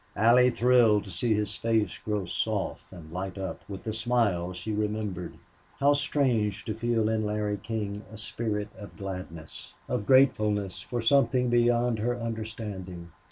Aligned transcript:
Allie 0.15 0.49
thrilled 0.49 1.03
to 1.03 1.11
see 1.11 1.35
his 1.35 1.53
face 1.55 1.99
grow 1.99 2.25
soft 2.25 2.91
and 2.91 3.13
light 3.13 3.37
up 3.37 3.61
with 3.69 3.83
the 3.83 3.93
smile 3.93 4.51
she 4.51 4.71
remembered. 4.71 5.35
How 5.77 5.93
strange 5.93 6.65
to 6.65 6.73
feel 6.73 7.07
in 7.07 7.23
Larry 7.23 7.59
King 7.61 8.01
a 8.11 8.17
spirit 8.17 8.69
of 8.79 8.97
gladness, 8.97 9.75
of 9.87 10.07
gratefulness 10.07 10.81
for 10.81 11.03
something 11.03 11.51
beyond 11.51 11.99
her 11.99 12.19
understanding! 12.19 13.11